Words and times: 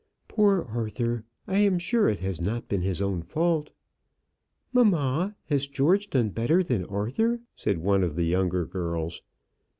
"Poor 0.27 0.63
Arthur! 0.63 1.25
I 1.45 1.59
am 1.59 1.77
sure 1.77 2.09
it 2.09 2.21
has 2.21 2.41
not 2.41 2.67
been 2.67 2.81
his 2.81 3.03
own 3.03 3.21
fault." 3.21 3.69
"Mamma, 4.73 5.35
has 5.45 5.67
George 5.67 6.09
done 6.09 6.29
better 6.29 6.63
than 6.63 6.85
Arthur?" 6.85 7.41
said 7.53 7.77
one 7.77 8.01
of 8.01 8.15
the 8.15 8.25
younger 8.25 8.65
girls. 8.65 9.21